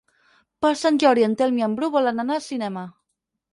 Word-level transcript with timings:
Per 0.65 0.71
Sant 0.79 0.97
Jordi 1.03 1.27
en 1.27 1.37
Telm 1.43 1.61
i 1.63 1.67
en 1.67 1.77
Bru 1.81 1.91
volen 1.99 2.25
anar 2.27 2.41
al 2.41 2.45
cinema. 2.49 2.89